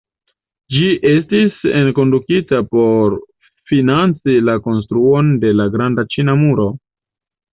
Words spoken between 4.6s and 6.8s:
konstruon de la Granda Ĉina Muro.